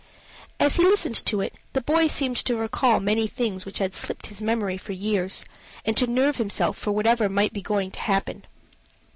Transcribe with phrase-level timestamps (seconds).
[0.59, 4.25] As he listened to it the boy seemed to recall many things which had slipped
[4.25, 5.45] his memory for years,
[5.85, 8.43] and to nerve himself for whatever might be going to happen.